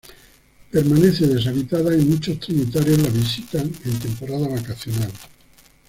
Permanece 0.71 1.27
deshabitada, 1.27 1.95
y 1.95 2.03
muchos 2.03 2.39
trinitarios 2.39 2.97
la 3.03 3.09
visitan 3.09 3.71
en 3.85 3.99
temporada 3.99 4.47
vacacional. 4.47 5.11